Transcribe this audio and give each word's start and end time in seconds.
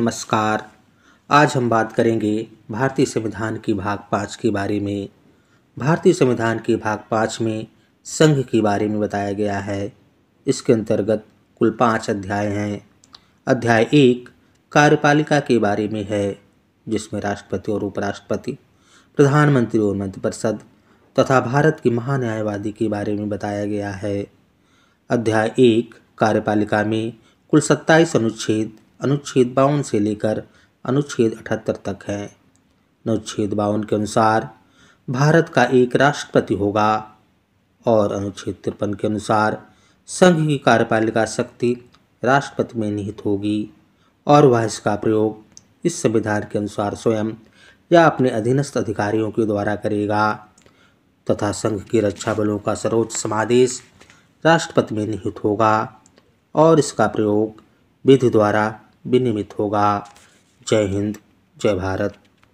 नमस्कार। 0.00 0.70
आज 1.30 1.54
हम 1.56 1.70
बात 1.70 1.92
करेंगे 1.92 2.48
भारतीय 2.70 3.06
संविधान 3.06 3.56
की 3.56 3.74
भाग 3.74 3.98
पाँच 4.12 4.36
के 4.36 4.50
बारे 4.50 4.80
में। 4.80 5.08
भारतीय 5.78 6.12
संविधान 6.12 6.58
के 6.58 6.76
भाग 6.76 7.04
पाँच 7.10 7.38
में 7.40 7.66
संघ 8.04 8.44
के 8.44 8.60
बारे 8.60 8.88
में 8.88 9.00
बताया 9.00 9.32
गया 9.32 9.58
है। 9.58 9.92
इसके 10.46 10.72
अंतर्गत 10.72 11.24
कुल 11.58 11.70
पाँच 11.70 12.10
अध्याय 12.10 12.46
हैं। 12.46 12.90
अध्याय 13.46 13.82
एक, 13.94 14.28
कार्यपालिका 14.72 15.40
के 15.40 15.58
बारे 15.58 15.88
में 15.88 16.06
है, 16.08 16.38
जिसमें 16.88 17.20
राष्ट्रपति 17.20 17.72
और 17.72 17.84
उपराष्ट्रपति, 17.84 18.58
प्रधानमंत्री 19.16 19.80
और 19.80 19.96
मंत्रिपरिषद 19.96 20.60
तथा 21.18 21.40
भारत 21.40 21.80
की 21.82 21.90
महान्यायवादी 21.90 22.72
के 22.72 22.88
बारे 22.88 23.14
में 23.14 23.28
बताया 23.28 23.64
गया 23.64 23.90
है। 23.90 24.26
अध्याय 25.10 25.54
एक, 25.58 25.94
कार्यपालिका 26.18 26.84
में 26.84 27.12
कुल 27.50 27.60
सत्ताईस 27.60 28.16
अनुच्छेद 28.16 28.78
अनुच्छेद 29.00 29.52
बावन 29.54 29.82
से 29.82 29.98
लेकर 30.00 30.42
अनुच्छेद 30.84 31.36
अठहत्तर 31.38 31.76
तक 31.86 32.04
है। 32.08 32.24
अनुच्छेद 33.06 33.54
बावन 33.54 33.82
के 33.82 33.96
अनुसार 33.96 34.48
भारत 35.08 35.48
का 35.48 35.64
एक 35.64 35.96
राष्ट्रपति 35.96 36.54
होगा 36.54 37.16
और 37.86 38.12
अनुच्छेद 38.12 38.54
तिरपन 38.64 38.94
के 38.94 39.06
अनुसार 39.06 39.58
संघ 40.08 40.46
की 40.46 40.58
कार्यपालिका 40.58 41.24
शक्ति 41.26 41.76
राष्ट्रपति 42.22 42.78
में 42.78 42.90
निहित 42.90 43.24
होगी 43.24 43.70
और 44.26 44.46
वह 44.46 44.64
इसका 44.64 44.94
प्रयोग 44.96 45.44
इस 45.84 46.02
संविधान 46.02 46.46
के 46.52 46.58
अनुसार 46.58 46.94
स्वयं 46.94 47.32
या 47.90 48.06
अपने 48.06 48.30
अधीनस्थ 48.30 48.76
अधिकारियों 48.78 49.30
के 49.30 49.46
द्वारा 49.46 49.74
करेगा 49.76 50.32
तथा 51.26 51.52
संघ 51.52 51.80
की 51.82 52.00
रक्षा 52.00 52.34
बलों 52.34 52.58
का 52.58 52.74
सर्वोच्च 52.74 53.16
समादेश 53.16 53.80
राष्ट्रपति 54.44 54.94
में 54.94 55.06
निहित 55.06 55.44
होगा 55.44 55.74
और 56.54 56.78
इसका 56.78 57.06
प्रयोग 57.06 57.62
विधि 58.04 58.30
द्वारा 58.30 58.68
विनियमित 59.06 59.58
होगा। 59.58 60.08
जय 60.68 60.84
हिंद 60.84 61.18
जय 61.58 61.74
भारत। 61.74 62.18